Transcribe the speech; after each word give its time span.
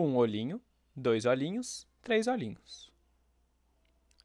Um 0.00 0.16
olhinho, 0.16 0.60
dois 0.96 1.26
olhinhos, 1.26 1.86
três 2.00 2.26
olhinhos. 2.26 2.90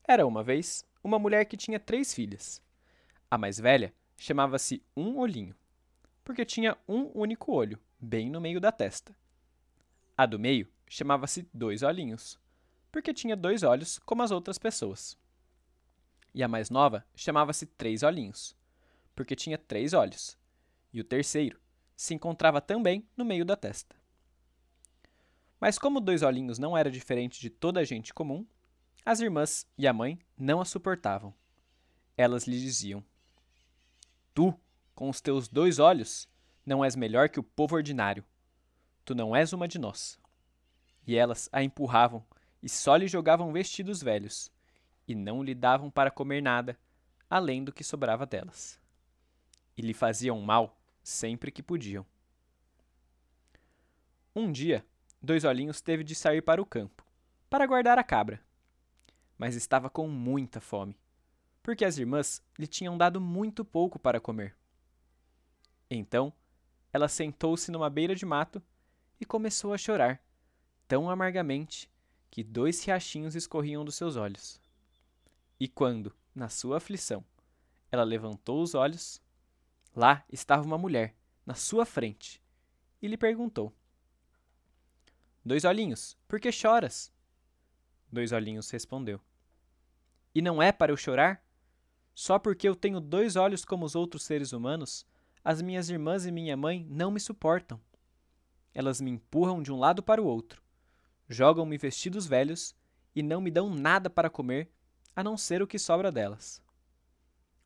Era 0.08 0.26
uma 0.26 0.42
vez 0.42 0.86
uma 1.04 1.20
mulher 1.20 1.44
que 1.46 1.58
tinha 1.58 1.80
três 1.80 2.14
filhas. 2.14 2.62
A 3.30 3.38
mais 3.38 3.60
velha 3.60 3.94
chamava-se 4.18 4.82
Um 4.96 5.18
Olhinho, 5.18 5.54
porque 6.24 6.46
tinha 6.46 6.78
um 6.88 7.12
único 7.14 7.52
olho, 7.52 7.78
bem 8.00 8.30
no 8.30 8.40
meio 8.40 8.62
da 8.62 8.72
testa. 8.72 9.14
A 10.18 10.26
do 10.26 10.40
meio 10.40 10.72
chamava-se 10.88 11.46
Dois 11.54 11.84
Olhinhos, 11.84 12.40
porque 12.92 13.14
tinha 13.14 13.36
dois 13.36 13.62
olhos 13.62 14.00
como 14.00 14.24
as 14.24 14.32
outras 14.32 14.58
pessoas. 14.58 15.18
E 16.34 16.42
a 16.42 16.48
mais 16.48 16.70
nova 16.70 17.06
chamava-se 17.14 17.66
Três 17.66 18.02
Olhinhos, 18.02 18.56
porque 19.14 19.36
tinha 19.36 19.58
três 19.58 19.94
olhos. 19.94 20.38
E 20.94 21.02
o 21.02 21.04
terceiro 21.04 21.60
se 21.96 22.14
encontrava 22.14 22.62
também 22.62 23.06
no 23.18 23.26
meio 23.26 23.44
da 23.44 23.58
testa. 23.58 24.05
Mas 25.60 25.80
como 25.80 26.02
Dois 26.02 26.22
Olhinhos 26.22 26.60
não 26.60 26.78
era 26.78 26.92
diferente 26.92 27.40
de 27.40 27.50
toda 27.50 27.80
a 27.80 27.84
gente 27.84 28.14
comum, 28.14 28.46
as 29.06 29.20
irmãs 29.20 29.68
e 29.78 29.88
a 29.88 29.94
mãe 29.94 30.20
não 30.38 30.60
a 30.60 30.66
suportavam. 30.66 31.34
Elas 32.18 32.48
lhe 32.48 32.60
diziam: 32.60 33.04
Tu, 34.34 34.54
com 34.94 35.10
os 35.10 35.22
teus 35.22 35.48
dois 35.48 35.80
olhos, 35.80 36.28
não 36.66 36.84
és 36.84 36.96
melhor 36.96 37.30
que 37.30 37.40
o 37.40 37.44
povo 37.44 37.76
ordinário. 37.76 38.24
Tu 39.04 39.14
não 39.14 39.36
és 39.36 39.54
uma 39.54 39.68
de 39.68 39.78
nós. 39.78 40.20
E 41.06 41.16
elas 41.16 41.48
a 41.52 41.64
empurravam 41.64 42.26
e 42.66 42.70
só 42.70 42.96
lhe 42.96 43.08
jogavam 43.08 43.54
vestidos 43.54 44.02
velhos, 44.02 44.52
e 45.08 45.14
não 45.14 45.44
lhe 45.44 45.54
davam 45.54 45.92
para 45.92 46.10
comer 46.10 46.42
nada, 46.42 46.76
além 47.30 47.64
do 47.64 47.72
que 47.72 47.84
sobrava 47.84 48.26
delas. 48.26 48.80
E 49.78 49.84
lhe 49.84 49.94
faziam 49.94 50.42
mal 50.42 50.76
sempre 51.04 51.52
que 51.52 51.62
podiam. 51.62 52.04
Um 54.36 54.52
dia, 54.52 54.84
Dois 55.26 55.44
Olhinhos 55.44 55.82
teve 55.82 56.04
de 56.04 56.14
sair 56.14 56.44
para 56.44 56.62
o 56.62 56.66
campo, 56.68 57.04
para 57.50 57.66
guardar 57.66 57.98
a 57.98 58.04
cabra. 58.04 58.40
Mas 59.36 59.56
estava 59.56 59.90
com 59.90 60.08
muita 60.08 60.62
fome, 60.62 60.96
porque 61.64 61.84
as 61.84 61.98
irmãs 61.98 62.44
lhe 62.60 62.68
tinham 62.68 62.96
dado 62.96 63.20
muito 63.20 63.66
pouco 63.66 63.98
para 63.98 64.20
comer. 64.20 64.56
Então, 65.90 66.32
ela 66.94 67.08
sentou-se 67.08 67.72
numa 67.72 67.90
beira 67.90 68.14
de 68.14 68.24
mato 68.24 68.62
e 69.20 69.26
começou 69.26 69.74
a 69.74 69.80
chorar, 69.80 70.24
tão 70.88 71.10
amargamente 71.10 71.90
que 72.30 72.44
dois 72.44 72.84
riachinhos 72.84 73.34
escorriam 73.34 73.84
dos 73.84 73.96
seus 73.96 74.16
olhos. 74.16 74.62
E 75.60 75.68
quando, 75.68 76.16
na 76.36 76.50
sua 76.50 76.78
aflição, 76.78 77.26
ela 77.92 78.04
levantou 78.04 78.62
os 78.62 78.76
olhos, 78.76 79.20
lá 79.96 80.24
estava 80.32 80.62
uma 80.62 80.78
mulher, 80.78 81.16
na 81.44 81.56
sua 81.56 81.84
frente, 81.84 82.40
e 83.02 83.08
lhe 83.08 83.18
perguntou: 83.18 83.74
Dois 85.46 85.64
olhinhos, 85.64 86.18
por 86.28 86.40
que 86.40 86.52
choras? 86.52 87.14
Dois 88.12 88.32
olhinhos 88.32 88.72
respondeu: 88.72 89.22
E 90.34 90.42
não 90.42 90.60
é 90.60 90.72
para 90.72 90.92
eu 90.92 90.98
chorar? 90.98 91.46
Só 92.16 92.40
porque 92.40 92.68
eu 92.68 92.76
tenho 92.76 93.00
dois 93.00 93.36
olhos 93.36 93.64
como 93.64 93.86
os 93.86 93.94
outros 93.94 94.24
seres 94.24 94.54
humanos, 94.54 95.06
as 95.44 95.62
minhas 95.62 95.88
irmãs 95.88 96.26
e 96.26 96.32
minha 96.32 96.58
mãe 96.58 96.84
não 96.90 97.12
me 97.12 97.20
suportam. 97.20 97.80
Elas 98.74 99.00
me 99.00 99.12
empurram 99.12 99.62
de 99.62 99.72
um 99.72 99.78
lado 99.78 100.02
para 100.02 100.20
o 100.20 100.26
outro, 100.26 100.64
jogam-me 101.30 101.78
vestidos 101.78 102.26
velhos 102.26 102.76
e 103.16 103.22
não 103.22 103.40
me 103.40 103.52
dão 103.52 103.70
nada 103.70 104.10
para 104.10 104.32
comer, 104.32 104.72
a 105.16 105.24
não 105.24 105.38
ser 105.38 105.62
o 105.62 105.68
que 105.68 105.78
sobra 105.78 106.12
delas. 106.12 106.60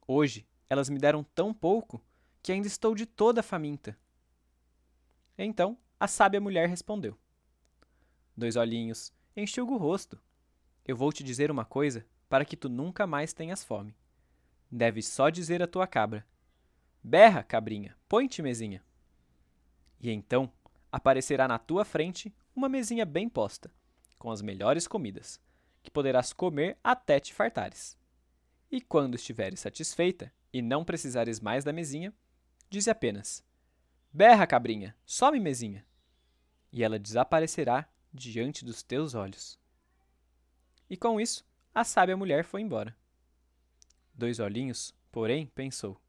Hoje 0.05 0.45
elas 0.69 0.89
me 0.89 0.99
deram 0.99 1.23
tão 1.23 1.53
pouco 1.53 2.03
que 2.43 2.51
ainda 2.51 2.67
estou 2.67 2.93
de 2.93 3.05
toda 3.05 3.41
faminta. 3.41 3.97
Então 5.37 5.77
a 5.97 6.09
sábia 6.09 6.41
mulher 6.41 6.67
respondeu: 6.67 7.17
Dois 8.39 8.55
olhinhos, 8.55 9.11
enxuga 9.35 9.73
o 9.73 9.77
rosto. 9.77 10.17
Eu 10.87 10.95
vou 10.95 11.11
te 11.11 11.25
dizer 11.25 11.51
uma 11.51 11.65
coisa 11.65 12.05
para 12.29 12.45
que 12.45 12.55
tu 12.55 12.69
nunca 12.69 13.05
mais 13.05 13.33
tenhas 13.33 13.65
fome. 13.65 13.93
Deves 14.71 15.09
só 15.09 15.29
dizer 15.29 15.61
à 15.61 15.67
tua 15.67 15.85
cabra: 15.85 16.25
Berra, 17.03 17.43
cabrinha, 17.43 17.97
põe-te 18.07 18.41
mesinha. 18.41 18.81
E 19.99 20.09
então 20.09 20.49
aparecerá 20.89 21.49
na 21.49 21.59
tua 21.59 21.83
frente 21.83 22.33
uma 22.55 22.69
mesinha 22.69 23.05
bem 23.05 23.27
posta, 23.27 23.69
com 24.17 24.31
as 24.31 24.41
melhores 24.41 24.87
comidas, 24.87 25.37
que 25.83 25.91
poderás 25.91 26.31
comer 26.31 26.77
até 26.81 27.19
te 27.19 27.33
fartares. 27.33 27.97
E 28.71 28.79
quando 28.79 29.15
estiveres 29.15 29.59
satisfeita 29.59 30.31
e 30.53 30.61
não 30.61 30.85
precisares 30.85 31.41
mais 31.41 31.65
da 31.65 31.73
mesinha, 31.73 32.13
dize 32.69 32.89
apenas: 32.89 33.43
Berra, 34.13 34.47
cabrinha, 34.47 34.95
some 35.05 35.41
mesinha. 35.41 35.85
E 36.71 36.85
ela 36.85 36.97
desaparecerá 36.97 37.85
diante 38.13 38.65
dos 38.65 38.83
teus 38.83 39.15
olhos. 39.15 39.59
E 40.89 40.97
com 40.97 41.19
isso, 41.19 41.45
a 41.73 41.83
sábia 41.83 42.17
mulher 42.17 42.43
foi 42.43 42.61
embora. 42.61 42.95
Dois 44.13 44.39
olhinhos, 44.39 44.93
porém, 45.11 45.47
pensou: 45.47 45.99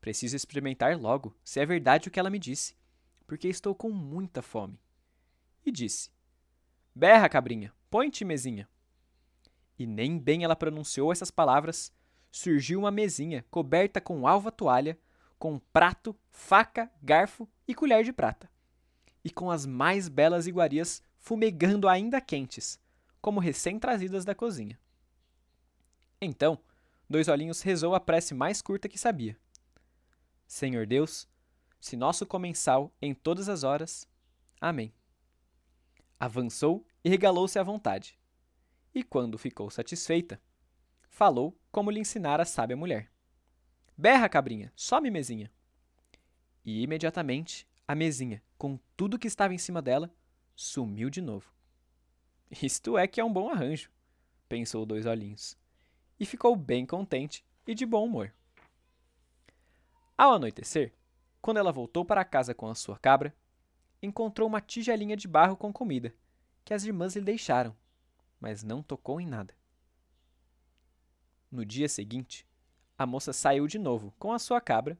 Preciso 0.00 0.36
experimentar 0.36 0.98
logo 0.98 1.34
se 1.42 1.60
é 1.60 1.66
verdade 1.66 2.08
o 2.08 2.10
que 2.10 2.20
ela 2.20 2.30
me 2.30 2.38
disse, 2.38 2.76
porque 3.26 3.48
estou 3.48 3.74
com 3.74 3.90
muita 3.90 4.42
fome. 4.42 4.78
E 5.64 5.72
disse: 5.72 6.10
Berra, 6.94 7.28
cabrinha, 7.28 7.72
põe-te 7.90 8.24
mesinha. 8.24 8.68
E 9.78 9.86
nem 9.86 10.18
bem 10.18 10.44
ela 10.44 10.54
pronunciou 10.54 11.10
essas 11.10 11.30
palavras, 11.30 11.92
surgiu 12.30 12.80
uma 12.80 12.90
mesinha 12.90 13.44
coberta 13.50 14.00
com 14.00 14.26
alva 14.26 14.52
toalha, 14.52 14.98
com 15.38 15.58
prato, 15.58 16.16
faca, 16.30 16.90
garfo 17.02 17.48
e 17.66 17.74
colher 17.74 18.04
de 18.04 18.12
prata, 18.12 18.50
e 19.24 19.30
com 19.30 19.50
as 19.50 19.64
mais 19.64 20.08
belas 20.08 20.46
iguarias 20.46 21.02
fumegando 21.18 21.88
ainda 21.88 22.20
quentes, 22.20 22.78
como 23.20 23.40
recém-trazidas 23.40 24.24
da 24.24 24.34
cozinha. 24.34 24.78
Então, 26.20 26.60
Dois 27.08 27.28
Olhinhos 27.28 27.62
rezou 27.62 27.94
a 27.94 28.00
prece 28.00 28.34
mais 28.34 28.60
curta 28.60 28.88
que 28.88 28.98
sabia. 28.98 29.38
Senhor 30.46 30.86
Deus, 30.86 31.28
se 31.80 31.96
nosso 31.96 32.26
comensal 32.26 32.92
em 33.00 33.14
todas 33.14 33.48
as 33.48 33.62
horas. 33.62 34.08
Amém. 34.60 34.92
Avançou 36.18 36.86
e 37.04 37.08
regalou-se 37.08 37.58
à 37.58 37.62
vontade. 37.62 38.18
E 38.94 39.02
quando 39.02 39.36
ficou 39.36 39.70
satisfeita, 39.70 40.40
falou 41.08 41.58
como 41.70 41.90
lhe 41.90 42.00
ensinara 42.00 42.42
a 42.42 42.46
sábia 42.46 42.76
mulher. 42.76 43.10
Berra, 43.96 44.28
cabrinha, 44.28 44.72
some 44.74 45.10
mesinha. 45.10 45.50
E 46.64 46.82
imediatamente 46.82 47.68
a 47.86 47.94
mesinha, 47.94 48.42
com 48.64 48.80
tudo 48.96 49.18
que 49.18 49.28
estava 49.28 49.52
em 49.52 49.58
cima 49.58 49.82
dela, 49.82 50.10
sumiu 50.56 51.10
de 51.10 51.20
novo. 51.20 51.52
Isto 52.50 52.96
é 52.96 53.06
que 53.06 53.20
é 53.20 53.24
um 53.24 53.30
bom 53.30 53.50
arranjo, 53.50 53.90
pensou 54.48 54.86
Dois 54.86 55.04
Olhinhos, 55.04 55.54
e 56.18 56.24
ficou 56.24 56.56
bem 56.56 56.86
contente 56.86 57.44
e 57.66 57.74
de 57.74 57.84
bom 57.84 58.06
humor. 58.06 58.32
Ao 60.16 60.32
anoitecer, 60.32 60.94
quando 61.42 61.58
ela 61.58 61.70
voltou 61.70 62.06
para 62.06 62.24
casa 62.24 62.54
com 62.54 62.66
a 62.66 62.74
sua 62.74 62.98
cabra, 62.98 63.36
encontrou 64.02 64.48
uma 64.48 64.62
tigelinha 64.62 65.14
de 65.14 65.28
barro 65.28 65.58
com 65.58 65.70
comida, 65.70 66.14
que 66.64 66.72
as 66.72 66.84
irmãs 66.84 67.14
lhe 67.14 67.20
deixaram, 67.20 67.76
mas 68.40 68.62
não 68.62 68.82
tocou 68.82 69.20
em 69.20 69.26
nada. 69.26 69.54
No 71.50 71.66
dia 71.66 71.86
seguinte, 71.86 72.48
a 72.96 73.04
moça 73.04 73.30
saiu 73.30 73.66
de 73.66 73.78
novo 73.78 74.14
com 74.18 74.32
a 74.32 74.38
sua 74.38 74.58
cabra 74.58 74.98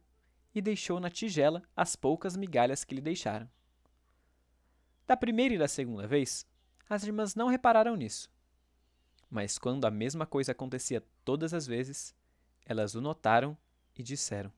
e 0.55 0.63
deixou 0.63 1.01
na 1.01 1.11
tigela 1.11 1.63
as 1.77 1.97
poucas 1.97 2.37
migalhas 2.37 2.85
que 2.85 2.95
lhe 2.95 3.01
deixaram. 3.01 3.49
Da 5.07 5.17
primeira 5.17 5.55
e 5.55 5.59
da 5.59 5.69
segunda 5.69 6.07
vez, 6.07 6.47
as 6.89 7.03
irmãs 7.05 7.35
não 7.35 7.49
repararam 7.49 7.97
nisso. 7.97 8.31
Mas 9.29 9.59
quando 9.59 9.85
a 9.85 9.91
mesma 9.91 10.27
coisa 10.27 10.53
acontecia 10.53 11.03
todas 11.25 11.53
as 11.53 11.67
vezes, 11.67 12.15
elas 12.65 12.95
o 12.95 13.01
notaram 13.01 13.57
e 13.97 14.03
disseram: 14.03 14.53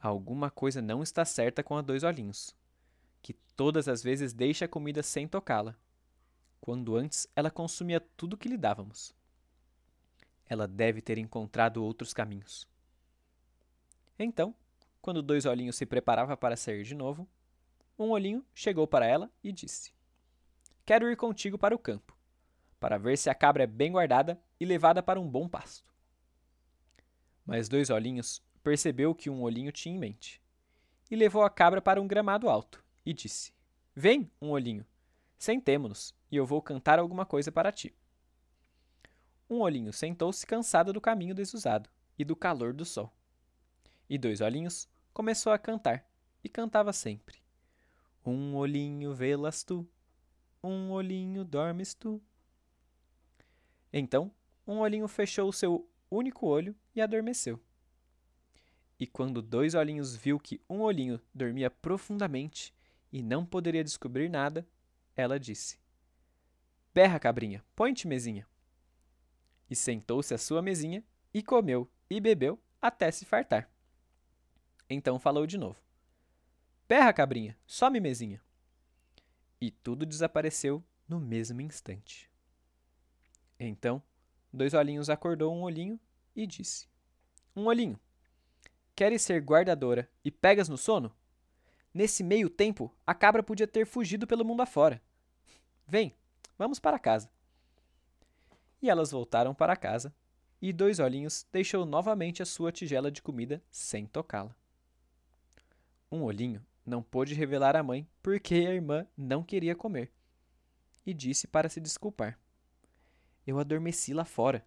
Alguma 0.00 0.50
coisa 0.50 0.82
não 0.82 1.02
está 1.02 1.24
certa 1.24 1.62
com 1.62 1.76
a 1.76 1.82
dois 1.82 2.02
olhinhos, 2.02 2.54
que 3.22 3.34
todas 3.56 3.88
as 3.88 4.02
vezes 4.02 4.32
deixa 4.32 4.64
a 4.64 4.68
comida 4.68 5.02
sem 5.02 5.28
tocá-la, 5.28 5.76
quando 6.60 6.96
antes 6.96 7.28
ela 7.34 7.50
consumia 7.50 8.00
tudo 8.00 8.36
que 8.36 8.48
lhe 8.48 8.56
dávamos. 8.56 9.14
Ela 10.46 10.66
deve 10.66 11.00
ter 11.00 11.16
encontrado 11.16 11.84
outros 11.84 12.12
caminhos. 12.12 12.69
Então, 14.22 14.54
quando 15.00 15.22
dois 15.22 15.46
olhinhos 15.46 15.76
se 15.76 15.86
preparava 15.86 16.36
para 16.36 16.54
sair 16.54 16.82
de 16.84 16.94
novo, 16.94 17.26
um 17.98 18.10
olhinho 18.10 18.44
chegou 18.54 18.86
para 18.86 19.06
ela 19.06 19.30
e 19.42 19.50
disse: 19.50 19.94
Quero 20.84 21.10
ir 21.10 21.16
contigo 21.16 21.56
para 21.56 21.74
o 21.74 21.78
campo, 21.78 22.14
para 22.78 22.98
ver 22.98 23.16
se 23.16 23.30
a 23.30 23.34
cabra 23.34 23.62
é 23.62 23.66
bem 23.66 23.92
guardada 23.92 24.38
e 24.60 24.66
levada 24.66 25.02
para 25.02 25.18
um 25.18 25.26
bom 25.26 25.48
pasto. 25.48 25.90
Mas 27.46 27.66
dois 27.66 27.88
olhinhos 27.88 28.42
percebeu 28.62 29.14
que 29.14 29.30
um 29.30 29.40
olhinho 29.40 29.72
tinha 29.72 29.94
em 29.94 29.98
mente, 29.98 30.42
e 31.10 31.16
levou 31.16 31.42
a 31.42 31.48
cabra 31.48 31.80
para 31.80 31.98
um 31.98 32.06
gramado 32.06 32.50
alto, 32.50 32.84
e 33.06 33.14
disse: 33.14 33.54
Vem, 33.96 34.30
um 34.38 34.50
olhinho, 34.50 34.84
sentemo-nos, 35.38 36.14
e 36.30 36.36
eu 36.36 36.44
vou 36.44 36.60
cantar 36.60 36.98
alguma 36.98 37.24
coisa 37.24 37.50
para 37.50 37.72
ti. 37.72 37.94
Um 39.48 39.60
olhinho 39.60 39.94
sentou-se 39.94 40.46
cansado 40.46 40.92
do 40.92 41.00
caminho 41.00 41.34
desusado 41.34 41.88
e 42.18 42.24
do 42.24 42.36
calor 42.36 42.74
do 42.74 42.84
sol. 42.84 43.10
E 44.10 44.18
dois 44.18 44.40
olhinhos 44.40 44.88
começou 45.12 45.52
a 45.52 45.58
cantar, 45.58 46.04
e 46.42 46.48
cantava 46.48 46.92
sempre. 46.92 47.38
Um 48.26 48.56
olhinho 48.56 49.14
vê-las 49.14 49.62
tu, 49.62 49.88
um 50.60 50.90
olhinho 50.90 51.44
dormes 51.44 51.94
tu. 51.94 52.20
Então, 53.92 54.34
um 54.66 54.78
olhinho 54.78 55.06
fechou 55.06 55.48
o 55.48 55.52
seu 55.52 55.88
único 56.10 56.48
olho 56.48 56.74
e 56.92 57.00
adormeceu. 57.00 57.62
E 58.98 59.06
quando 59.06 59.40
dois 59.40 59.76
olhinhos 59.76 60.16
viu 60.16 60.40
que 60.40 60.60
um 60.68 60.80
olhinho 60.80 61.20
dormia 61.32 61.70
profundamente 61.70 62.74
e 63.12 63.22
não 63.22 63.46
poderia 63.46 63.84
descobrir 63.84 64.28
nada, 64.28 64.66
ela 65.14 65.38
disse: 65.38 65.78
Berra, 66.92 67.20
cabrinha, 67.20 67.64
põe-te 67.76 68.08
mesinha. 68.08 68.44
E 69.70 69.76
sentou-se 69.76 70.34
à 70.34 70.38
sua 70.38 70.60
mesinha 70.60 71.04
e 71.32 71.44
comeu 71.44 71.88
e 72.10 72.20
bebeu 72.20 72.60
até 72.82 73.08
se 73.12 73.24
fartar. 73.24 73.70
Então 74.90 75.20
falou 75.20 75.46
de 75.46 75.56
novo: 75.56 75.78
Berra, 76.88 77.12
cabrinha, 77.12 77.56
some 77.64 78.00
mesinha. 78.00 78.42
E 79.60 79.70
tudo 79.70 80.04
desapareceu 80.04 80.82
no 81.08 81.20
mesmo 81.20 81.60
instante. 81.60 82.28
Então, 83.58 84.02
Dois 84.52 84.74
Olhinhos 84.74 85.08
acordou 85.08 85.54
um 85.54 85.62
olhinho 85.62 86.00
e 86.34 86.44
disse: 86.44 86.88
Um 87.54 87.66
olhinho, 87.66 88.00
queres 88.96 89.22
ser 89.22 89.40
guardadora 89.40 90.10
e 90.24 90.30
pegas 90.30 90.68
no 90.68 90.76
sono? 90.76 91.14
Nesse 91.94 92.24
meio 92.24 92.50
tempo, 92.50 92.92
a 93.06 93.14
cabra 93.14 93.42
podia 93.44 93.68
ter 93.68 93.86
fugido 93.86 94.26
pelo 94.26 94.44
mundo 94.44 94.62
afora. 94.62 95.00
Vem, 95.86 96.14
vamos 96.58 96.80
para 96.80 96.98
casa. 96.98 97.30
E 98.82 98.88
elas 98.88 99.10
voltaram 99.10 99.54
para 99.54 99.76
casa, 99.76 100.14
e 100.60 100.72
Dois 100.72 100.98
Olhinhos 100.98 101.46
deixou 101.52 101.84
novamente 101.84 102.42
a 102.42 102.46
sua 102.46 102.72
tigela 102.72 103.10
de 103.10 103.22
comida 103.22 103.62
sem 103.70 104.06
tocá-la. 104.06 104.56
Um 106.10 106.22
olhinho 106.22 106.64
não 106.84 107.02
pôde 107.02 107.34
revelar 107.34 107.76
à 107.76 107.82
mãe 107.82 108.08
porque 108.22 108.54
a 108.54 108.74
irmã 108.74 109.06
não 109.16 109.44
queria 109.44 109.76
comer, 109.76 110.12
e 111.06 111.14
disse 111.14 111.46
para 111.46 111.68
se 111.68 111.80
desculpar. 111.80 112.38
Eu 113.46 113.58
adormeci 113.58 114.12
lá 114.12 114.24
fora. 114.24 114.66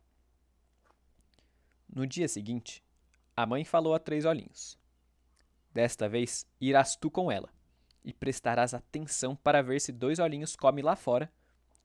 No 1.88 2.08
dia 2.08 2.28
seguinte, 2.28 2.84
a 3.36 3.46
mãe 3.46 3.64
falou 3.64 3.94
a 3.94 4.00
Três 4.00 4.26
Olhinhos: 4.26 4.80
Desta 5.72 6.08
vez 6.08 6.48
irás 6.60 6.96
tu 6.96 7.12
com 7.12 7.32
ela, 7.32 7.50
e 8.04 8.14
prestarás 8.14 8.74
atenção 8.74 9.36
para 9.36 9.62
ver 9.62 9.80
se 9.82 9.92
Dois 9.92 10.20
Olhinhos 10.20 10.56
come 10.56 10.82
lá 10.82 10.96
fora 10.96 11.32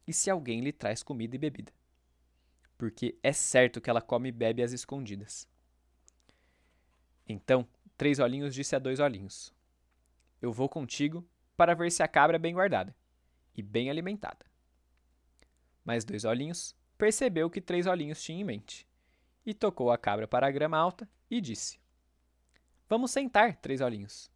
e 0.06 0.12
se 0.12 0.30
alguém 0.30 0.60
lhe 0.60 0.72
traz 0.72 1.02
comida 1.02 1.36
e 1.36 1.38
bebida. 1.38 1.72
Porque 2.76 3.18
é 3.22 3.32
certo 3.32 3.80
que 3.80 3.90
ela 3.90 4.00
come 4.00 4.28
e 4.28 4.32
bebe 4.32 4.62
às 4.62 4.72
escondidas. 4.72 5.48
Então, 7.28 7.68
Três 7.98 8.20
Olhinhos 8.20 8.54
disse 8.54 8.76
a 8.76 8.78
Dois 8.78 9.00
Olhinhos: 9.00 9.52
Eu 10.40 10.52
vou 10.52 10.68
contigo 10.68 11.28
para 11.56 11.74
ver 11.74 11.90
se 11.90 12.00
a 12.00 12.06
cabra 12.06 12.36
é 12.36 12.38
bem 12.38 12.54
guardada 12.54 12.94
e 13.56 13.60
bem 13.60 13.90
alimentada. 13.90 14.46
Mas 15.84 16.04
Dois 16.04 16.24
Olhinhos 16.24 16.76
percebeu 16.96 17.50
que 17.50 17.60
Três 17.60 17.88
Olhinhos 17.88 18.22
tinha 18.22 18.40
em 18.40 18.44
mente, 18.44 18.86
e 19.44 19.52
tocou 19.52 19.90
a 19.90 19.98
cabra 19.98 20.28
para 20.28 20.46
a 20.46 20.50
grama 20.50 20.78
alta 20.78 21.10
e 21.28 21.40
disse: 21.40 21.80
Vamos 22.88 23.10
sentar, 23.10 23.56
Três 23.56 23.80
Olhinhos. 23.80 24.30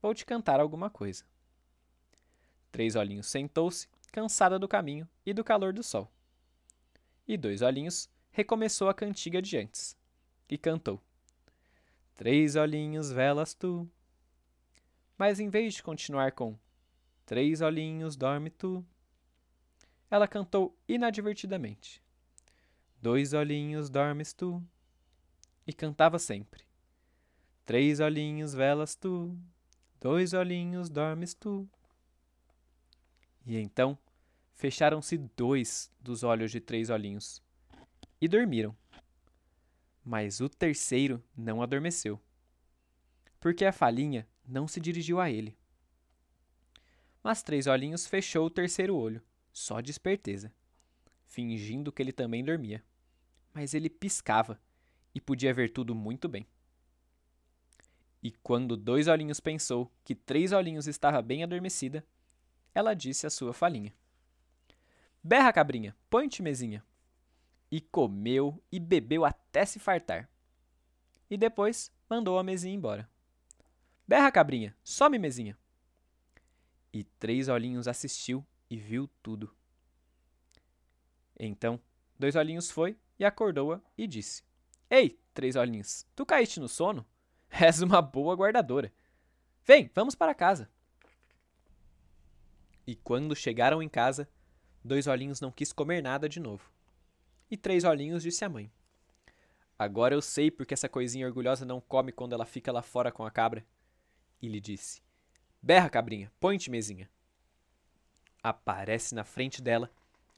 Vou 0.00 0.14
te 0.14 0.24
cantar 0.24 0.60
alguma 0.60 0.88
coisa. 0.88 1.24
Três 2.70 2.94
Olhinhos 2.94 3.26
sentou-se, 3.26 3.88
cansada 4.12 4.56
do 4.56 4.68
caminho 4.68 5.08
e 5.26 5.34
do 5.34 5.42
calor 5.42 5.72
do 5.72 5.82
sol. 5.82 6.08
E 7.26 7.36
Dois 7.36 7.60
Olhinhos 7.60 8.08
recomeçou 8.30 8.88
a 8.88 8.94
cantiga 8.94 9.42
de 9.42 9.58
antes, 9.58 9.96
e 10.48 10.56
cantou: 10.56 11.02
Três 12.20 12.54
olhinhos 12.54 13.10
velas 13.10 13.54
tu. 13.54 13.90
Mas 15.16 15.40
em 15.40 15.48
vez 15.48 15.72
de 15.72 15.82
continuar 15.82 16.32
com 16.32 16.54
Três 17.24 17.62
olhinhos 17.62 18.14
dorme 18.14 18.50
tu, 18.50 18.84
ela 20.10 20.28
cantou 20.28 20.78
inadvertidamente. 20.86 22.02
Dois 23.00 23.32
olhinhos 23.32 23.88
dormes 23.88 24.34
tu. 24.34 24.62
E 25.66 25.72
cantava 25.72 26.18
sempre. 26.18 26.62
Três 27.64 28.00
olhinhos 28.00 28.52
velas 28.52 28.94
tu. 28.94 29.34
Dois 29.98 30.34
olhinhos 30.34 30.90
dormes 30.90 31.32
tu. 31.32 31.66
E 33.46 33.56
então 33.56 33.96
fecharam-se 34.56 35.16
dois 35.16 35.90
dos 35.98 36.22
olhos 36.22 36.50
de 36.50 36.60
três 36.60 36.90
olhinhos 36.90 37.42
e 38.20 38.28
dormiram. 38.28 38.76
Mas 40.04 40.40
o 40.40 40.48
terceiro 40.48 41.22
não 41.36 41.62
adormeceu, 41.62 42.20
porque 43.38 43.64
a 43.64 43.72
falinha 43.72 44.26
não 44.46 44.66
se 44.66 44.80
dirigiu 44.80 45.20
a 45.20 45.30
ele. 45.30 45.56
Mas 47.22 47.42
Três 47.42 47.66
Olhinhos 47.66 48.06
fechou 48.06 48.46
o 48.46 48.50
terceiro 48.50 48.96
olho 48.96 49.22
só 49.52 49.80
de 49.80 49.90
esperteza, 49.90 50.52
fingindo 51.26 51.92
que 51.92 52.02
ele 52.02 52.12
também 52.12 52.42
dormia. 52.42 52.82
Mas 53.52 53.74
ele 53.74 53.90
piscava 53.90 54.60
e 55.14 55.20
podia 55.20 55.52
ver 55.52 55.70
tudo 55.70 55.94
muito 55.94 56.28
bem. 56.28 56.46
E 58.22 58.30
quando 58.30 58.76
Dois 58.76 59.08
Olhinhos 59.08 59.40
pensou 59.40 59.90
que 60.04 60.14
Três 60.14 60.52
Olhinhos 60.52 60.86
estava 60.86 61.20
bem 61.22 61.42
adormecida, 61.42 62.04
ela 62.74 62.94
disse 62.94 63.26
à 63.26 63.30
sua 63.30 63.52
falinha: 63.52 63.92
Berra, 65.22 65.52
cabrinha, 65.52 65.96
põe-te 66.08 66.42
mesinha. 66.42 66.84
E 67.70 67.80
comeu 67.80 68.62
e 68.70 68.80
bebeu 68.80 69.24
até 69.24 69.64
se 69.64 69.78
fartar. 69.78 70.28
E 71.30 71.36
depois 71.36 71.92
mandou 72.08 72.38
a 72.38 72.42
mesinha 72.42 72.74
embora. 72.74 73.08
Berra, 74.06 74.32
cabrinha, 74.32 74.76
some 74.82 75.18
mesinha. 75.18 75.56
E 76.92 77.04
Três 77.04 77.48
Olhinhos 77.48 77.86
assistiu 77.86 78.44
e 78.68 78.76
viu 78.76 79.08
tudo. 79.22 79.54
Então, 81.38 81.80
Dois 82.18 82.34
Olhinhos 82.34 82.70
foi 82.70 82.98
e 83.18 83.24
acordou-a 83.24 83.80
e 83.96 84.06
disse: 84.06 84.42
Ei, 84.90 85.18
Três 85.32 85.54
Olhinhos, 85.54 86.04
tu 86.16 86.26
caíste 86.26 86.58
no 86.58 86.68
sono? 86.68 87.06
És 87.48 87.80
uma 87.80 88.02
boa 88.02 88.34
guardadora. 88.34 88.92
Vem, 89.64 89.90
vamos 89.94 90.14
para 90.14 90.34
casa. 90.34 90.68
E 92.86 92.96
quando 92.96 93.36
chegaram 93.36 93.82
em 93.82 93.88
casa, 93.88 94.28
Dois 94.82 95.06
Olhinhos 95.06 95.40
não 95.40 95.52
quis 95.52 95.72
comer 95.72 96.02
nada 96.02 96.28
de 96.28 96.40
novo. 96.40 96.70
E 97.50 97.56
Três 97.56 97.84
Olhinhos 97.84 98.22
disse 98.22 98.44
à 98.44 98.48
mãe: 98.48 98.70
Agora 99.78 100.14
eu 100.14 100.22
sei 100.22 100.50
porque 100.50 100.74
essa 100.74 100.88
coisinha 100.88 101.26
orgulhosa 101.26 101.64
não 101.64 101.80
come 101.80 102.12
quando 102.12 102.32
ela 102.32 102.46
fica 102.46 102.70
lá 102.70 102.82
fora 102.82 103.10
com 103.10 103.24
a 103.24 103.30
cabra. 103.30 103.64
E 104.40 104.48
lhe 104.48 104.60
disse: 104.60 105.02
Berra, 105.60 105.90
cabrinha, 105.90 106.32
põe-te 106.38 106.70
mesinha 106.70 107.08
aparece 108.42 109.14
na 109.14 109.24
frente 109.24 109.62
dela 109.62 109.90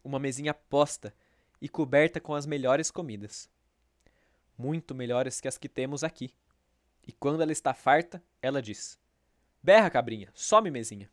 uma 0.02 0.18
mesinha 0.18 0.52
posta 0.52 1.14
e 1.60 1.68
coberta 1.68 2.20
com 2.20 2.34
as 2.34 2.46
melhores 2.46 2.90
comidas. 2.90 3.48
Muito 4.58 4.94
melhores 4.94 5.40
que 5.40 5.48
as 5.48 5.56
que 5.56 5.68
temos 5.68 6.02
aqui. 6.02 6.34
E 7.06 7.12
quando 7.12 7.40
ela 7.40 7.52
está 7.52 7.72
farta, 7.72 8.22
ela 8.40 8.60
diz: 8.60 8.98
Berra, 9.62 9.90
cabrinha, 9.90 10.30
some 10.34 10.70
mesinha. 10.70 11.10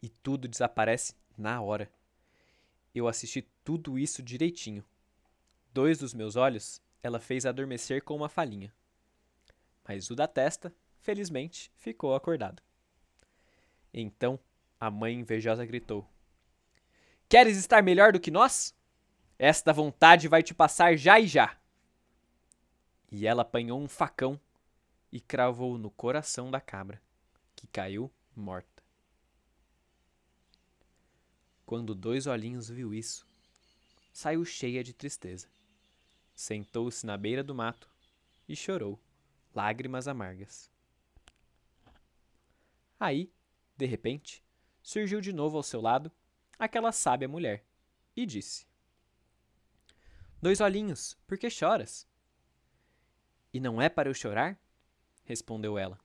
E 0.00 0.08
tudo 0.08 0.48
desaparece 0.48 1.14
na 1.36 1.60
hora. 1.60 1.90
Eu 2.94 3.08
assisti 3.08 3.42
tudo 3.64 3.98
isso 3.98 4.22
direitinho. 4.22 4.84
Dois 5.72 5.98
dos 5.98 6.12
meus 6.12 6.36
olhos 6.36 6.80
ela 7.02 7.18
fez 7.18 7.44
adormecer 7.44 8.02
com 8.02 8.14
uma 8.14 8.28
falinha. 8.28 8.72
Mas 9.86 10.10
o 10.10 10.14
da 10.14 10.28
testa, 10.28 10.72
felizmente, 11.00 11.72
ficou 11.76 12.14
acordado. 12.14 12.62
Então 13.92 14.38
a 14.78 14.90
mãe 14.90 15.14
invejosa 15.14 15.66
gritou: 15.66 16.06
Queres 17.28 17.56
estar 17.56 17.82
melhor 17.82 18.12
do 18.12 18.20
que 18.20 18.30
nós? 18.30 18.74
Esta 19.38 19.72
vontade 19.72 20.28
vai 20.28 20.42
te 20.42 20.54
passar 20.54 20.96
já 20.96 21.18
e 21.18 21.26
já. 21.26 21.56
E 23.10 23.26
ela 23.26 23.42
apanhou 23.42 23.80
um 23.80 23.88
facão 23.88 24.40
e 25.10 25.20
cravou 25.20 25.76
no 25.76 25.90
coração 25.90 26.50
da 26.50 26.60
cabra, 26.60 27.02
que 27.54 27.66
caiu 27.66 28.10
morta. 28.34 28.71
Quando 31.64 31.94
Dois 31.94 32.26
Olhinhos 32.26 32.68
viu 32.68 32.92
isso, 32.92 33.26
saiu 34.12 34.44
cheia 34.44 34.82
de 34.82 34.92
tristeza. 34.92 35.48
Sentou-se 36.34 37.06
na 37.06 37.16
beira 37.16 37.42
do 37.42 37.54
mato 37.54 37.88
e 38.48 38.56
chorou, 38.56 39.00
lágrimas 39.54 40.08
amargas. 40.08 40.70
Aí, 42.98 43.32
de 43.76 43.86
repente, 43.86 44.44
surgiu 44.82 45.20
de 45.20 45.32
novo 45.32 45.56
ao 45.56 45.62
seu 45.62 45.80
lado 45.80 46.10
aquela 46.58 46.92
sábia 46.92 47.28
mulher 47.28 47.64
e 48.14 48.26
disse: 48.26 48.66
Dois 50.40 50.60
olhinhos, 50.60 51.16
por 51.26 51.38
que 51.38 51.48
choras? 51.48 52.06
E 53.52 53.60
não 53.60 53.80
é 53.80 53.88
para 53.88 54.08
eu 54.08 54.14
chorar? 54.14 54.58
respondeu 55.24 55.78
ela. 55.78 55.98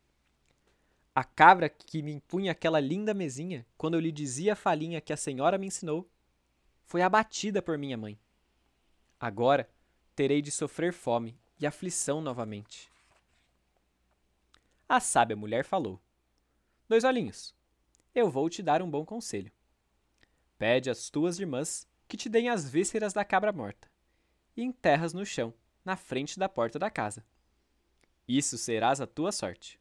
A 1.17 1.23
cabra 1.23 1.67
que 1.67 2.03
me 2.03 2.11
impunha 2.11 2.51
aquela 2.51 2.79
linda 2.79 3.11
mesinha, 3.11 3.65
quando 3.75 3.95
eu 3.95 3.99
lhe 3.99 4.11
dizia 4.11 4.53
a 4.53 4.55
falinha 4.55 5.01
que 5.01 5.11
a 5.11 5.17
senhora 5.17 5.57
me 5.57 5.65
ensinou, 5.65 6.07
foi 6.83 7.01
abatida 7.01 7.59
por 7.59 7.75
minha 7.75 7.97
mãe. 7.97 8.19
Agora 9.19 9.67
terei 10.15 10.43
de 10.43 10.51
sofrer 10.51 10.93
fome 10.93 11.35
e 11.59 11.65
aflição 11.65 12.21
novamente. 12.21 12.91
A 14.87 14.99
sábia 14.99 15.35
mulher 15.35 15.65
falou: 15.65 15.99
Dois 16.87 17.03
olhinhos, 17.03 17.55
eu 18.13 18.29
vou 18.29 18.47
te 18.47 18.61
dar 18.61 18.83
um 18.83 18.87
bom 18.87 19.03
conselho. 19.03 19.51
Pede 20.55 20.87
às 20.87 21.09
tuas 21.09 21.39
irmãs 21.39 21.87
que 22.07 22.15
te 22.15 22.29
deem 22.29 22.47
as 22.47 22.69
vísceras 22.69 23.11
da 23.11 23.25
cabra 23.25 23.51
morta 23.51 23.89
e 24.55 24.61
enterras 24.61 25.13
no 25.13 25.25
chão, 25.25 25.51
na 25.83 25.95
frente 25.95 26.37
da 26.37 26.47
porta 26.47 26.77
da 26.77 26.91
casa. 26.91 27.25
Isso 28.27 28.55
serás 28.55 29.01
a 29.01 29.07
tua 29.07 29.31
sorte. 29.31 29.79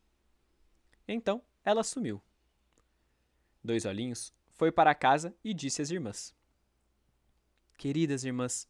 Então 1.08 1.42
ela 1.64 1.82
sumiu. 1.82 2.22
Dois 3.62 3.84
olhinhos 3.84 4.32
foi 4.52 4.72
para 4.72 4.94
casa 4.94 5.34
e 5.44 5.52
disse 5.52 5.82
às 5.82 5.90
irmãs: 5.90 6.34
Queridas 7.76 8.25
irmãs, 8.25 8.68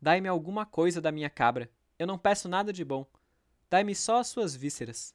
dai-me 0.00 0.28
alguma 0.28 0.64
coisa 0.64 1.00
da 1.00 1.10
minha 1.10 1.30
cabra. 1.30 1.70
Eu 1.98 2.06
não 2.06 2.18
peço 2.18 2.48
nada 2.48 2.72
de 2.72 2.84
bom. 2.84 3.06
Dai-me 3.68 3.94
só 3.94 4.18
as 4.18 4.28
suas 4.28 4.54
vísceras. 4.54 5.14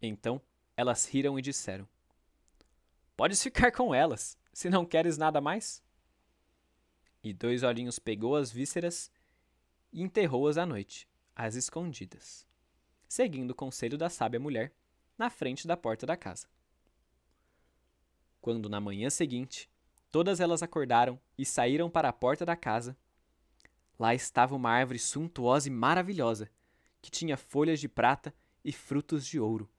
Então 0.00 0.40
elas 0.76 1.04
riram 1.06 1.38
e 1.38 1.42
disseram: 1.42 1.86
Podes 3.16 3.42
ficar 3.42 3.70
com 3.72 3.94
elas, 3.94 4.38
se 4.52 4.70
não 4.70 4.86
queres 4.86 5.18
nada 5.18 5.40
mais. 5.40 5.82
E 7.22 7.32
dois 7.32 7.62
olhinhos 7.62 7.98
pegou 7.98 8.34
as 8.34 8.50
vísceras 8.50 9.10
e 9.92 10.02
enterrou-as 10.02 10.56
à 10.56 10.66
noite, 10.66 11.08
às 11.36 11.54
escondidas, 11.54 12.46
seguindo 13.06 13.52
o 13.52 13.54
conselho 13.54 13.96
da 13.96 14.08
sábia 14.08 14.40
mulher, 14.40 14.72
na 15.16 15.30
frente 15.30 15.66
da 15.66 15.76
porta 15.76 16.06
da 16.06 16.16
casa. 16.16 16.46
Quando 18.40 18.68
na 18.68 18.80
manhã 18.80 19.08
seguinte 19.08 19.70
todas 20.10 20.40
elas 20.40 20.62
acordaram 20.62 21.18
e 21.38 21.44
saíram 21.44 21.88
para 21.88 22.08
a 22.08 22.12
porta 22.12 22.44
da 22.44 22.54
casa, 22.54 22.96
lá 23.98 24.14
estava 24.14 24.54
uma 24.54 24.70
árvore 24.70 24.98
suntuosa 24.98 25.68
e 25.68 25.70
maravilhosa, 25.70 26.50
que 27.00 27.10
tinha 27.10 27.36
folhas 27.36 27.80
de 27.80 27.88
prata 27.88 28.34
e 28.64 28.72
frutos 28.72 29.26
de 29.26 29.40
ouro. 29.40 29.70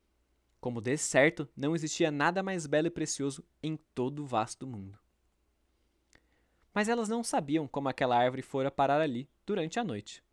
Como 0.59 0.81
de 0.81 0.97
certo 0.97 1.47
não 1.55 1.75
existia 1.75 2.09
nada 2.09 2.41
mais 2.41 2.65
belo 2.65 2.87
e 2.87 2.89
precioso 2.91 3.45
em 3.61 3.77
todo 3.93 4.23
o 4.23 4.25
vasto 4.25 4.65
mundo. 4.65 4.97
Mas 6.73 6.87
elas 6.87 7.09
não 7.09 7.23
sabiam 7.23 7.67
como 7.67 7.89
aquela 7.89 8.17
árvore 8.17 8.41
fora 8.41 8.71
parar 8.71 9.01
ali 9.01 9.29
durante 9.45 9.79
a 9.79 9.83
noite. 9.83 10.23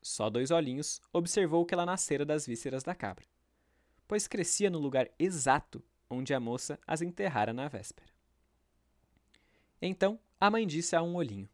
Só 0.00 0.30
dois 0.30 0.50
olhinhos 0.50 1.00
observou 1.12 1.64
que 1.66 1.74
ela 1.74 1.86
nascera 1.86 2.24
das 2.24 2.46
vísceras 2.46 2.84
da 2.84 2.94
cabra, 2.94 3.24
pois 4.08 4.26
crescia 4.26 4.70
no 4.70 4.78
lugar 4.78 5.08
exato 5.18 5.84
onde 6.10 6.32
a 6.32 6.40
moça 6.40 6.80
as 6.86 7.02
enterrara 7.02 7.52
na 7.52 7.68
véspera. 7.68 8.10
Então 9.80 10.18
a 10.40 10.50
mãe 10.50 10.66
disse 10.66 10.96
a 10.96 11.02
um 11.02 11.14
olhinho: 11.14 11.48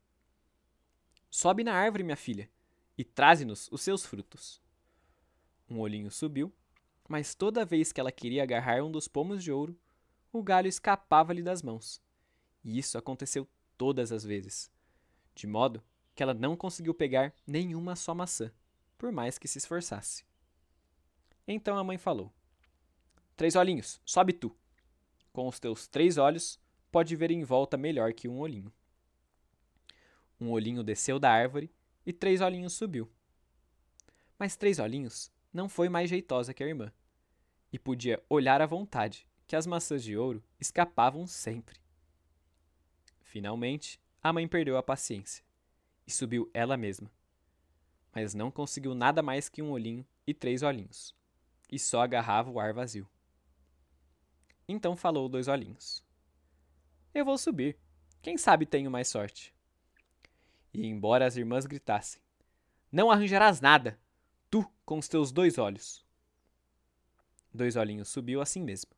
Sobe 1.28 1.64
na 1.64 1.74
árvore, 1.74 2.04
minha 2.04 2.16
filha, 2.16 2.48
e 2.96 3.02
traze-nos 3.04 3.68
os 3.72 3.82
seus 3.82 4.06
frutos. 4.06 4.62
Um 5.68 5.80
olhinho 5.80 6.10
subiu, 6.10 6.52
mas 7.08 7.34
toda 7.34 7.64
vez 7.64 7.92
que 7.92 8.00
ela 8.00 8.12
queria 8.12 8.44
agarrar 8.44 8.82
um 8.82 8.90
dos 8.90 9.08
pomos 9.08 9.42
de 9.42 9.50
ouro, 9.50 9.76
o 10.32 10.42
galho 10.42 10.68
escapava-lhe 10.68 11.42
das 11.42 11.62
mãos. 11.62 12.00
E 12.62 12.78
isso 12.78 12.96
aconteceu 12.96 13.48
todas 13.76 14.12
as 14.12 14.24
vezes, 14.24 14.70
de 15.34 15.46
modo 15.46 15.82
que 16.14 16.22
ela 16.22 16.32
não 16.32 16.56
conseguiu 16.56 16.94
pegar 16.94 17.34
nenhuma 17.46 17.96
só 17.96 18.14
maçã, 18.14 18.52
por 18.96 19.10
mais 19.10 19.38
que 19.38 19.48
se 19.48 19.58
esforçasse. 19.58 20.24
Então 21.46 21.76
a 21.76 21.84
mãe 21.84 21.98
falou: 21.98 22.32
Três 23.36 23.56
olhinhos, 23.56 24.00
sobe 24.04 24.32
tu. 24.32 24.54
Com 25.32 25.48
os 25.48 25.58
teus 25.58 25.88
três 25.88 26.16
olhos, 26.18 26.60
pode 26.92 27.16
ver 27.16 27.30
em 27.30 27.42
volta 27.42 27.76
melhor 27.76 28.12
que 28.12 28.28
um 28.28 28.38
olhinho. 28.38 28.72
Um 30.40 30.50
olhinho 30.50 30.84
desceu 30.84 31.18
da 31.18 31.30
árvore 31.30 31.70
e 32.06 32.12
três 32.12 32.40
olhinhos 32.40 32.74
subiu. 32.74 33.10
Mas 34.38 34.56
três 34.56 34.78
olhinhos 34.78 35.32
não 35.52 35.68
foi 35.68 35.88
mais 35.88 36.10
jeitosa 36.10 36.54
que 36.54 36.62
a 36.62 36.66
irmã, 36.66 36.92
e 37.72 37.78
podia 37.78 38.22
olhar 38.28 38.60
à 38.60 38.66
vontade 38.66 39.26
que 39.46 39.56
as 39.56 39.66
maçãs 39.66 40.02
de 40.02 40.16
ouro 40.16 40.42
escapavam 40.60 41.26
sempre. 41.26 41.80
Finalmente, 43.20 44.00
a 44.22 44.32
mãe 44.32 44.46
perdeu 44.46 44.76
a 44.76 44.82
paciência 44.82 45.44
e 46.06 46.12
subiu 46.12 46.48
ela 46.54 46.76
mesma. 46.76 47.10
Mas 48.14 48.34
não 48.34 48.50
conseguiu 48.50 48.94
nada 48.94 49.22
mais 49.22 49.48
que 49.48 49.60
um 49.60 49.70
olhinho 49.72 50.06
e 50.26 50.32
três 50.32 50.62
olhinhos, 50.62 51.14
e 51.70 51.78
só 51.78 52.02
agarrava 52.02 52.50
o 52.50 52.60
ar 52.60 52.72
vazio. 52.72 53.08
Então 54.68 54.96
falou 54.96 55.28
dois 55.28 55.48
olhinhos: 55.48 56.02
Eu 57.14 57.24
vou 57.24 57.36
subir. 57.36 57.76
Quem 58.22 58.38
sabe 58.38 58.64
tenho 58.64 58.90
mais 58.90 59.08
sorte. 59.08 59.54
E 60.72 60.86
embora 60.86 61.26
as 61.26 61.36
irmãs 61.36 61.66
gritassem: 61.66 62.20
Não 62.90 63.10
arranjarás 63.10 63.60
nada, 63.60 63.98
tu 64.50 64.64
com 64.84 64.98
os 64.98 65.08
teus 65.08 65.30
dois 65.30 65.58
olhos. 65.58 66.04
Dois 67.52 67.76
olhinhos 67.76 68.08
subiu 68.08 68.40
assim 68.40 68.62
mesmo. 68.62 68.90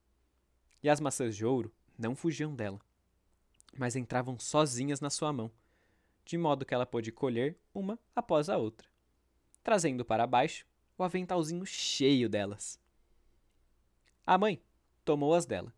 E 0.83 0.89
as 0.89 1.01
maçãs 1.01 1.37
de 1.37 1.45
ouro 1.45 1.75
não 1.99 2.15
fugiam 2.15 2.55
dela, 2.55 2.81
mas 3.77 3.97
entravam 3.97 4.39
sozinhas 4.39 5.01
na 5.01 5.11
sua 5.11 5.33
mão, 5.33 5.51
de 6.25 6.39
modo 6.39 6.65
que 6.65 6.73
ela 6.73 6.87
pôde 6.87 7.11
colher 7.11 7.59
uma 7.75 7.99
após 8.15 8.49
a 8.49 8.57
outra, 8.57 8.89
trazendo 9.63 10.05
para 10.05 10.27
baixo 10.27 10.67
o 10.97 11.03
aventalzinho 11.03 11.67
cheio 11.67 12.29
delas. 12.29 12.81
A 14.27 14.39
mãe, 14.39 14.61
tomou 15.07 15.33
as 15.35 15.47
dela. 15.47 15.73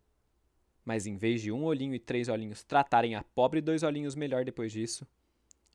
Mas 0.83 1.05
em 1.05 1.15
vez 1.15 1.41
de 1.41 1.51
um 1.51 1.63
olhinho 1.63 1.93
e 1.93 1.99
três 1.99 2.27
olhinhos 2.27 2.63
tratarem 2.63 3.15
a 3.15 3.23
pobre 3.23 3.61
dois 3.61 3.83
olhinhos 3.83 4.15
melhor 4.15 4.43
depois 4.43 4.71
disso, 4.71 5.07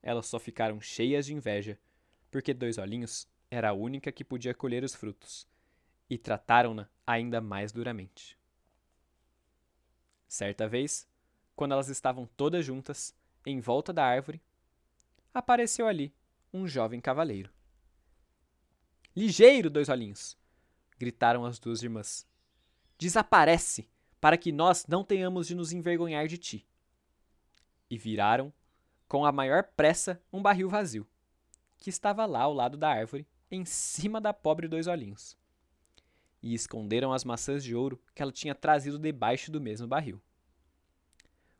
elas 0.03 0.27
só 0.27 0.37
ficaram 0.37 0.79
cheias 0.81 1.25
de 1.25 1.33
inveja, 1.33 1.79
porque 2.29 2.53
dois 2.53 2.77
olhinhos 2.77 3.27
era 3.49 3.69
a 3.69 3.73
única 3.73 4.11
que 4.11 4.25
podia 4.25 4.53
colher 4.53 4.83
os 4.83 4.93
frutos, 4.93 5.47
e 6.09 6.17
trataram-na 6.17 6.87
ainda 7.07 7.39
mais 7.39 7.71
duramente. 7.71 8.37
Certa 10.27 10.67
vez, 10.67 11.07
quando 11.55 11.71
elas 11.71 11.87
estavam 11.87 12.27
todas 12.35 12.65
juntas, 12.65 13.15
em 13.45 13.61
volta 13.61 13.93
da 13.93 14.03
árvore, 14.03 14.41
apareceu 15.33 15.87
ali 15.87 16.13
um 16.53 16.67
jovem 16.67 16.99
cavaleiro. 16.99 17.49
Ligeiro, 19.15 19.69
dois 19.69 19.87
olhinhos! 19.87 20.37
gritaram 20.99 21.45
as 21.45 21.57
duas 21.57 21.81
irmãs. 21.83 22.27
Desaparece, 22.97 23.89
para 24.19 24.37
que 24.37 24.51
nós 24.51 24.85
não 24.87 25.03
tenhamos 25.03 25.47
de 25.47 25.55
nos 25.55 25.71
envergonhar 25.71 26.27
de 26.27 26.37
ti. 26.37 26.67
E 27.89 27.97
viraram, 27.97 28.51
com 29.07 29.25
a 29.25 29.31
maior 29.31 29.63
pressa, 29.75 30.21
um 30.31 30.41
barril 30.41 30.69
vazio, 30.69 31.07
que 31.77 31.89
estava 31.89 32.25
lá 32.25 32.41
ao 32.41 32.53
lado 32.53 32.77
da 32.77 32.89
árvore, 32.89 33.27
em 33.51 33.65
cima 33.65 34.19
da 34.19 34.33
pobre 34.33 34.67
dois 34.67 34.87
olhinhos. 34.87 35.37
E 36.41 36.53
esconderam 36.53 37.13
as 37.13 37.23
maçãs 37.23 37.63
de 37.63 37.75
ouro 37.75 38.01
que 38.13 38.21
ela 38.21 38.31
tinha 38.31 38.55
trazido 38.55 38.97
debaixo 38.97 39.51
do 39.51 39.61
mesmo 39.61 39.87
barril. 39.87 40.21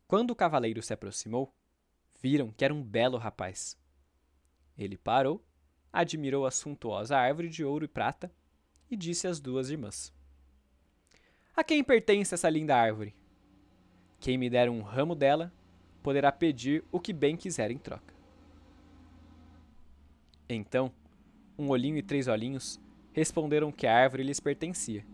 Quando 0.07 0.31
o 0.31 0.35
cavaleiro 0.35 0.81
se 0.81 0.93
aproximou, 0.93 1.53
viram 2.21 2.51
que 2.51 2.63
era 2.63 2.73
um 2.73 2.83
belo 2.83 3.17
rapaz. 3.17 3.77
Ele 4.77 4.97
parou, 4.97 5.43
admirou 5.91 6.45
a 6.45 6.51
suntuosa 6.51 7.17
árvore 7.17 7.49
de 7.49 7.63
ouro 7.63 7.85
e 7.85 7.87
prata 7.87 8.31
e 8.89 8.95
disse 8.95 9.27
às 9.27 9.39
duas 9.39 9.69
irmãs: 9.69 10.13
a 11.55 11.63
quem 11.63 11.83
pertence 11.83 12.33
essa 12.33 12.49
linda 12.49 12.75
árvore? 12.75 13.15
Quem 14.19 14.37
me 14.37 14.49
der 14.49 14.69
um 14.69 14.81
ramo 14.81 15.15
dela, 15.15 15.53
poderá 16.03 16.31
pedir 16.31 16.83
o 16.91 16.99
que 16.99 17.13
bem 17.13 17.35
quiser 17.37 17.71
em 17.71 17.77
troca. 17.77 18.13
Então, 20.47 20.91
um 21.57 21.69
olhinho 21.69 21.97
e 21.97 22.03
três 22.03 22.27
olhinhos 22.27 22.79
responderam 23.13 23.71
que 23.71 23.87
a 23.87 23.95
árvore 23.95 24.23
lhes 24.23 24.39
pertencia 24.39 25.05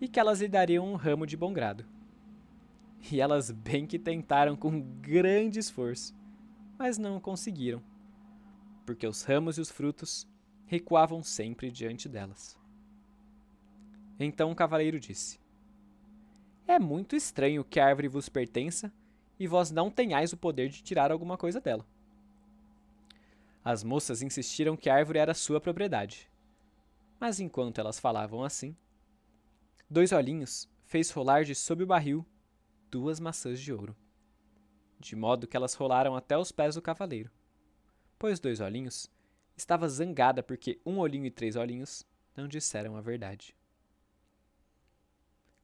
e 0.00 0.08
que 0.08 0.18
elas 0.18 0.40
lhe 0.40 0.48
dariam 0.48 0.86
um 0.86 0.96
ramo 0.96 1.26
de 1.26 1.36
bom 1.36 1.52
grado. 1.52 1.86
E 3.10 3.20
elas 3.20 3.50
bem 3.50 3.86
que 3.86 3.98
tentaram 3.98 4.56
com 4.56 4.80
grande 5.00 5.58
esforço, 5.58 6.14
mas 6.76 6.98
não 6.98 7.20
conseguiram, 7.20 7.82
porque 8.84 9.06
os 9.06 9.22
ramos 9.22 9.56
e 9.56 9.60
os 9.60 9.70
frutos 9.70 10.28
recuavam 10.66 11.22
sempre 11.22 11.70
diante 11.70 12.08
delas. 12.08 12.58
Então 14.18 14.50
o 14.50 14.54
cavaleiro 14.54 14.98
disse: 14.98 15.38
é 16.68 16.78
muito 16.78 17.16
estranho 17.16 17.64
que 17.64 17.80
a 17.80 17.86
árvore 17.86 18.08
vos 18.08 18.28
pertença 18.28 18.92
e 19.40 19.46
vós 19.46 19.70
não 19.70 19.90
tenhais 19.90 20.34
o 20.34 20.36
poder 20.36 20.68
de 20.68 20.82
tirar 20.82 21.10
alguma 21.10 21.38
coisa 21.38 21.60
dela. 21.62 21.84
As 23.64 23.82
moças 23.82 24.20
insistiram 24.20 24.76
que 24.76 24.90
a 24.90 24.94
árvore 24.94 25.18
era 25.18 25.32
sua 25.32 25.60
propriedade. 25.60 26.30
Mas 27.18 27.40
enquanto 27.40 27.80
elas 27.80 27.98
falavam 27.98 28.44
assim, 28.44 28.76
Dois 29.88 30.12
Olhinhos 30.12 30.68
fez 30.84 31.10
rolar 31.10 31.42
de 31.42 31.54
sob 31.54 31.82
o 31.82 31.86
barril 31.86 32.24
duas 32.90 33.18
maçãs 33.18 33.58
de 33.58 33.72
ouro, 33.72 33.96
de 35.00 35.16
modo 35.16 35.46
que 35.46 35.56
elas 35.56 35.74
rolaram 35.74 36.14
até 36.14 36.36
os 36.36 36.52
pés 36.52 36.74
do 36.74 36.82
cavaleiro, 36.82 37.30
pois 38.18 38.38
Dois 38.38 38.60
Olhinhos 38.60 39.10
estava 39.56 39.88
zangada 39.88 40.42
porque 40.42 40.80
um 40.84 40.98
olhinho 40.98 41.26
e 41.26 41.30
três 41.30 41.56
olhinhos 41.56 42.06
não 42.36 42.46
disseram 42.46 42.96
a 42.96 43.00
verdade. 43.00 43.57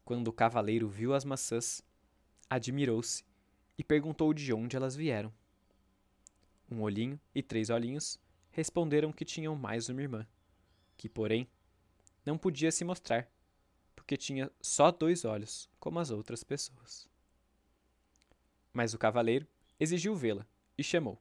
Quando 0.04 0.28
o 0.28 0.32
cavaleiro 0.32 0.88
viu 0.88 1.14
as 1.14 1.24
maçãs, 1.24 1.82
admirou-se 2.48 3.24
e 3.78 3.82
perguntou 3.82 4.34
de 4.34 4.52
onde 4.52 4.76
elas 4.76 4.94
vieram. 4.94 5.32
Um 6.70 6.82
olhinho 6.82 7.18
e 7.34 7.42
três 7.42 7.70
olhinhos 7.70 8.20
responderam 8.50 9.12
que 9.12 9.24
tinham 9.24 9.56
mais 9.56 9.88
uma 9.88 10.02
irmã, 10.02 10.26
que, 10.96 11.08
porém, 11.08 11.48
não 12.24 12.36
podia 12.36 12.70
se 12.70 12.84
mostrar, 12.84 13.28
porque 13.96 14.16
tinha 14.16 14.50
só 14.60 14.90
dois 14.90 15.24
olhos, 15.24 15.68
como 15.80 15.98
as 15.98 16.10
outras 16.10 16.44
pessoas. 16.44 17.08
Mas 18.72 18.92
o 18.92 18.98
cavaleiro 18.98 19.46
exigiu 19.78 20.14
vê-la 20.14 20.46
e 20.76 20.84
chamou: 20.84 21.18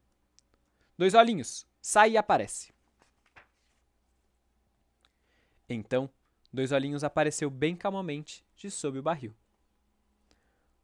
Dois 0.98 1.14
olhinhos, 1.14 1.66
sai 1.82 2.12
e 2.12 2.18
aparece. 2.18 2.74
Então, 5.70 6.10
Dois 6.54 6.72
Olhinhos 6.72 7.04
apareceu 7.04 7.50
bem 7.50 7.76
calmamente 7.76 8.46
de 8.56 8.70
sob 8.70 9.00
o 9.00 9.02
barril. 9.02 9.34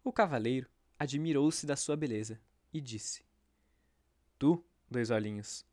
O 0.03 0.11
cavaleiro 0.11 0.67
admirou-se 0.97 1.63
da 1.67 1.75
sua 1.75 1.95
beleza 1.95 2.41
e 2.73 2.81
disse: 2.81 3.23
Tu, 4.39 4.65
Dois 4.89 5.11
Olhinhos, 5.11 5.63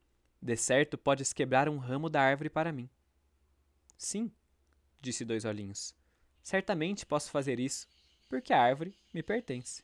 de 0.43 0.55
certo 0.55 0.99
podes 0.99 1.33
quebrar 1.33 1.67
um 1.67 1.79
ramo 1.79 2.11
da 2.11 2.21
árvore 2.21 2.51
para 2.51 2.73
mim. 2.73 2.91
Sim, 3.97 4.31
disse 5.01 5.25
Dois 5.25 5.47
Olhinhos. 5.47 5.95
Certamente 6.43 7.07
posso 7.07 7.31
fazer 7.31 7.59
isso, 7.59 7.89
porque 8.29 8.53
a 8.53 8.61
árvore 8.61 8.95
me 9.15 9.23
pertence. 9.23 9.83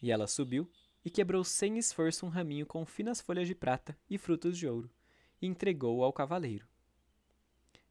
E 0.00 0.12
ela 0.12 0.28
subiu 0.28 0.70
e 1.04 1.10
quebrou 1.10 1.42
sem 1.42 1.76
esforço 1.76 2.24
um 2.24 2.28
raminho 2.28 2.64
com 2.64 2.86
finas 2.86 3.20
folhas 3.20 3.48
de 3.48 3.54
prata 3.54 3.98
e 4.08 4.16
frutos 4.16 4.56
de 4.56 4.68
ouro, 4.68 4.88
e 5.42 5.46
entregou-o 5.48 6.04
ao 6.04 6.12
cavaleiro. 6.12 6.69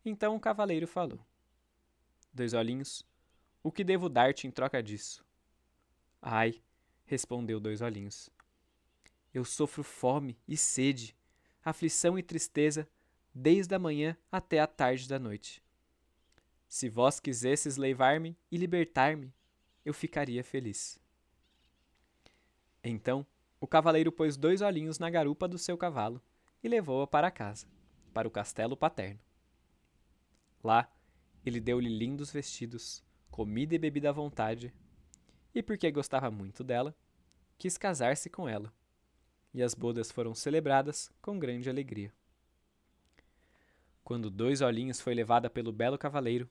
Então 0.03 0.35
o 0.35 0.39
cavaleiro 0.39 0.87
falou: 0.87 1.19
Dois 2.33 2.53
olhinhos, 2.53 3.05
o 3.61 3.71
que 3.71 3.83
devo 3.83 4.07
dar-te 4.07 4.47
em 4.47 4.51
troca 4.51 4.81
disso? 4.81 5.25
Ai, 6.21 6.61
respondeu 7.05 7.59
Dois 7.59 7.81
Olhinhos. 7.81 8.29
Eu 9.33 9.45
sofro 9.45 9.83
fome 9.83 10.37
e 10.47 10.57
sede, 10.57 11.15
aflição 11.63 12.17
e 12.17 12.23
tristeza, 12.23 12.87
desde 13.33 13.75
a 13.75 13.79
manhã 13.79 14.17
até 14.31 14.59
a 14.59 14.67
tarde 14.67 15.07
da 15.07 15.19
noite. 15.19 15.63
Se 16.67 16.89
vós 16.89 17.19
quisesses 17.19 17.77
levar-me 17.77 18.37
e 18.51 18.57
libertar-me, 18.57 19.33
eu 19.85 19.93
ficaria 19.93 20.43
feliz. 20.43 20.99
Então 22.83 23.25
o 23.59 23.67
cavaleiro 23.67 24.11
pôs 24.11 24.37
dois 24.37 24.61
olhinhos 24.61 24.99
na 24.99 25.09
garupa 25.09 25.47
do 25.47 25.57
seu 25.57 25.77
cavalo 25.77 26.21
e 26.63 26.67
levou-a 26.67 27.07
para 27.07 27.31
casa, 27.31 27.67
para 28.13 28.27
o 28.27 28.31
castelo 28.31 28.77
paterno. 28.77 29.19
Lá, 30.63 30.91
ele 31.45 31.59
deu-lhe 31.59 31.89
lindos 31.89 32.31
vestidos, 32.31 33.03
comida 33.31 33.75
e 33.75 33.79
bebida 33.79 34.09
à 34.09 34.11
vontade, 34.11 34.73
e 35.53 35.63
porque 35.63 35.89
gostava 35.91 36.29
muito 36.29 36.63
dela, 36.63 36.95
quis 37.57 37.77
casar-se 37.77 38.29
com 38.29 38.47
ela, 38.47 38.73
e 39.53 39.63
as 39.63 39.73
bodas 39.73 40.11
foram 40.11 40.35
celebradas 40.35 41.11
com 41.21 41.39
grande 41.39 41.69
alegria. 41.69 42.13
Quando 44.03 44.29
Dois 44.29 44.61
Olhinhos 44.61 44.99
foi 44.99 45.13
levada 45.13 45.49
pelo 45.49 45.71
belo 45.71 45.97
cavaleiro, 45.97 46.49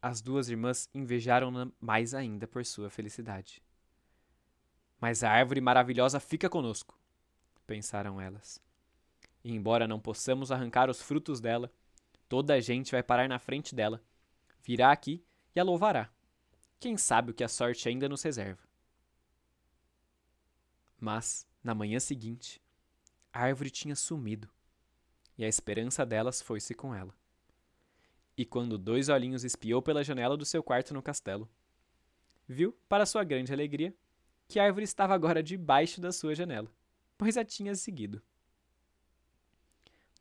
as 0.00 0.20
duas 0.20 0.48
irmãs 0.48 0.88
invejaram-na 0.92 1.70
mais 1.80 2.14
ainda 2.14 2.46
por 2.46 2.64
sua 2.64 2.90
felicidade. 2.90 3.62
Mas 5.00 5.22
a 5.22 5.30
árvore 5.30 5.60
maravilhosa 5.60 6.20
fica 6.20 6.48
conosco, 6.48 6.98
pensaram 7.66 8.20
elas. 8.20 8.60
E 9.42 9.52
embora 9.52 9.86
não 9.86 10.00
possamos 10.00 10.50
arrancar 10.50 10.88
os 10.88 11.02
frutos 11.02 11.40
dela, 11.40 11.70
Toda 12.28 12.54
a 12.54 12.60
gente 12.60 12.92
vai 12.92 13.02
parar 13.02 13.28
na 13.28 13.38
frente 13.38 13.74
dela, 13.74 14.02
virá 14.62 14.90
aqui 14.90 15.24
e 15.54 15.60
a 15.60 15.64
louvará. 15.64 16.10
Quem 16.80 16.96
sabe 16.96 17.30
o 17.30 17.34
que 17.34 17.44
a 17.44 17.48
sorte 17.48 17.88
ainda 17.88 18.08
nos 18.08 18.22
reserva. 18.22 18.62
Mas, 20.98 21.46
na 21.62 21.74
manhã 21.74 22.00
seguinte, 22.00 22.62
a 23.32 23.40
árvore 23.42 23.70
tinha 23.70 23.94
sumido, 23.94 24.48
e 25.36 25.44
a 25.44 25.48
esperança 25.48 26.04
delas 26.06 26.40
foi-se 26.40 26.74
com 26.74 26.94
ela. 26.94 27.14
E 28.36 28.44
quando 28.44 28.78
dois 28.78 29.08
olhinhos 29.08 29.44
espiou 29.44 29.80
pela 29.82 30.02
janela 30.02 30.36
do 30.36 30.44
seu 30.44 30.62
quarto 30.62 30.94
no 30.94 31.02
castelo, 31.02 31.48
viu, 32.48 32.72
para 32.88 33.06
sua 33.06 33.22
grande 33.22 33.52
alegria, 33.52 33.94
que 34.48 34.58
a 34.58 34.64
árvore 34.64 34.84
estava 34.84 35.14
agora 35.14 35.42
debaixo 35.42 36.00
da 36.00 36.12
sua 36.12 36.34
janela, 36.34 36.70
pois 37.16 37.36
a 37.36 37.44
tinha 37.44 37.74
seguido. 37.74 38.22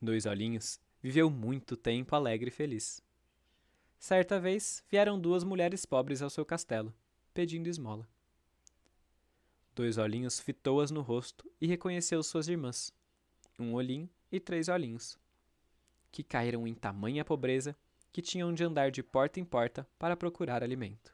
Dois 0.01 0.25
olhinhos 0.25 0.79
viveu 1.03 1.29
muito 1.29 1.75
tempo 1.75 2.15
alegre 2.15 2.47
e 2.47 2.51
feliz. 2.51 3.03
Certa 3.99 4.39
vez 4.39 4.81
vieram 4.89 5.19
duas 5.19 5.43
mulheres 5.43 5.85
pobres 5.85 6.21
ao 6.21 6.29
seu 6.29 6.45
castelo, 6.45 6.93
pedindo 7.33 7.67
esmola. 7.67 8.07
Dois 9.75 9.97
olhinhos 9.97 10.39
fitou-as 10.39 10.91
no 10.91 11.01
rosto 11.01 11.51
e 11.59 11.67
reconheceu 11.67 12.23
suas 12.23 12.47
irmãs, 12.47 12.93
um 13.59 13.73
olhinho 13.73 14.09
e 14.31 14.39
três 14.39 14.69
olhinhos, 14.69 15.19
que 16.09 16.23
caíram 16.23 16.65
em 16.65 16.73
tamanha 16.73 17.25
pobreza 17.25 17.75
que 18.13 18.21
tinham 18.21 18.53
de 18.53 18.63
andar 18.63 18.89
de 18.89 19.03
porta 19.03 19.39
em 19.39 19.45
porta 19.45 19.85
para 19.99 20.15
procurar 20.15 20.63
alimento. 20.63 21.13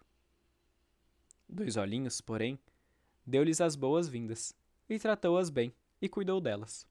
Dois 1.47 1.77
olhinhos, 1.77 2.21
porém, 2.21 2.59
deu-lhes 3.25 3.59
as 3.59 3.75
boas-vindas 3.75 4.53
e 4.87 4.99
tratou-as 4.99 5.49
bem 5.49 5.73
e 5.99 6.07
cuidou 6.07 6.39
delas 6.39 6.85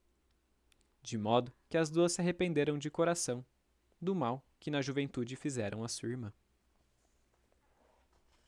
de 1.08 1.16
modo 1.16 1.52
que 1.70 1.78
as 1.78 1.88
duas 1.88 2.12
se 2.12 2.20
arrependeram 2.20 2.76
de 2.78 2.90
coração 2.90 3.44
do 4.00 4.14
mal 4.14 4.44
que 4.60 4.70
na 4.70 4.82
juventude 4.82 5.36
fizeram 5.36 5.82
a 5.82 5.88
sua 5.88 6.10
irmã. 6.10 6.32